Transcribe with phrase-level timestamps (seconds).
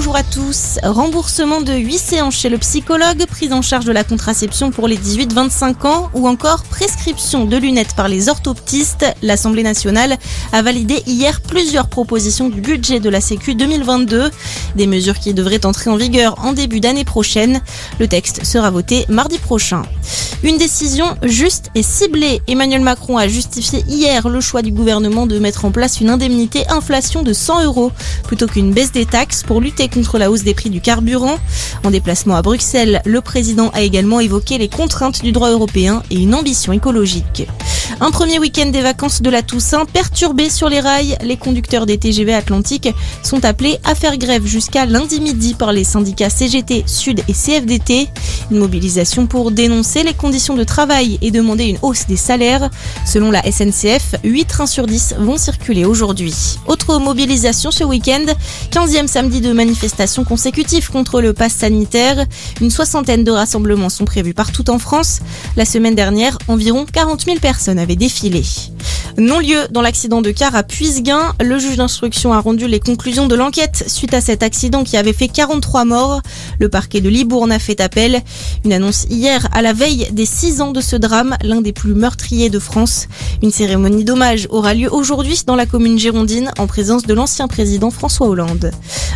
[0.00, 0.78] bonjour à tous.
[0.82, 4.96] Remboursement de 8 séances chez le psychologue, prise en charge de la contraception pour les
[4.96, 9.04] 18-25 ans ou encore prescription de lunettes par les orthoptistes.
[9.20, 10.16] L'Assemblée nationale
[10.54, 14.30] a validé hier plusieurs propositions du budget de la Sécu 2022.
[14.74, 17.60] Des mesures qui devraient entrer en vigueur en début d'année prochaine.
[17.98, 19.82] Le texte sera voté mardi prochain.
[20.42, 22.40] Une décision juste et ciblée.
[22.48, 26.66] Emmanuel Macron a justifié hier le choix du gouvernement de mettre en place une indemnité
[26.70, 27.92] inflation de 100 euros
[28.24, 31.38] plutôt qu'une baisse des taxes pour lutter contre la hausse des prix du carburant.
[31.84, 36.16] En déplacement à Bruxelles, le président a également évoqué les contraintes du droit européen et
[36.16, 37.46] une ambition écologique.
[38.02, 41.18] Un premier week-end des vacances de la Toussaint perturbé sur les rails.
[41.22, 42.88] Les conducteurs des TGV Atlantiques
[43.22, 48.08] sont appelés à faire grève jusqu'à lundi midi par les syndicats CGT Sud et CFDT.
[48.50, 52.70] Une mobilisation pour dénoncer les conditions de travail et demander une hausse des salaires.
[53.04, 56.56] Selon la SNCF, 8 trains sur 10 vont circuler aujourd'hui.
[56.66, 58.24] Autre mobilisation ce week-end,
[58.70, 62.24] 15e samedi de manifestations consécutives contre le pass sanitaire.
[62.62, 65.20] Une soixantaine de rassemblements sont prévus partout en France.
[65.56, 68.42] La semaine dernière, environ 40 000 personnes avaient défilé.
[69.20, 73.34] Non-lieu dans l'accident de car à Puisguin, le juge d'instruction a rendu les conclusions de
[73.34, 76.22] l'enquête suite à cet accident qui avait fait 43 morts.
[76.58, 78.22] Le parquet de Libourne a fait appel.
[78.64, 81.92] Une annonce hier à la veille des 6 ans de ce drame, l'un des plus
[81.92, 83.08] meurtriers de France.
[83.42, 87.90] Une cérémonie d'hommage aura lieu aujourd'hui dans la commune girondine en présence de l'ancien président
[87.90, 88.70] François Hollande.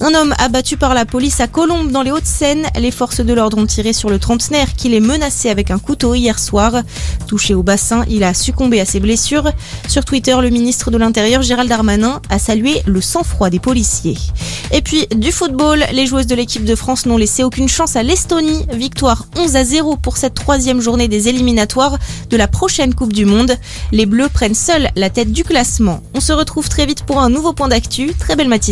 [0.00, 2.68] Un homme abattu par la police à Colombes dans les Hauts-de-Seine.
[2.78, 6.14] Les forces de l'ordre ont tiré sur le trentenaire qui les menaçait avec un couteau
[6.14, 6.72] hier soir.
[7.26, 9.52] Touché au bassin, il a succombé à ses blessures.
[9.90, 14.16] Sur Twitter, le ministre de l'Intérieur Gérald Darmanin a salué le sang-froid des policiers.
[14.70, 18.04] Et puis du football, les joueuses de l'équipe de France n'ont laissé aucune chance à
[18.04, 18.66] l'Estonie.
[18.72, 21.98] Victoire 11 à 0 pour cette troisième journée des éliminatoires
[22.30, 23.56] de la prochaine Coupe du Monde.
[23.90, 26.00] Les Bleus prennent seuls la tête du classement.
[26.14, 28.14] On se retrouve très vite pour un nouveau point d'actu.
[28.14, 28.68] Très belle matinée.